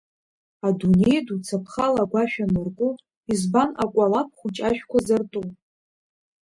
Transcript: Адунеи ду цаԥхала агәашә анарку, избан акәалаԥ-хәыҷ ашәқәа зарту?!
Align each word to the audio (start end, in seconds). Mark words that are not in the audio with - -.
Адунеи 0.67 1.19
ду 1.25 1.35
цаԥхала 1.45 2.01
агәашә 2.05 2.37
анарку, 2.43 2.91
избан 3.31 3.69
акәалаԥ-хәыҷ 3.83 4.57
ашәқәа 4.69 4.99
зарту?! 5.07 5.43